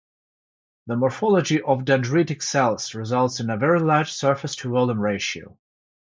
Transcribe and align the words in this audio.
The 0.87 0.95
morphology 0.95 1.61
of 1.61 1.81
dendritic 1.85 2.41
cells 2.41 2.95
results 2.95 3.39
in 3.39 3.51
a 3.51 3.57
very 3.57 3.79
large 3.79 4.11
surface-to-volume 4.11 4.99
ratio. 4.99 5.59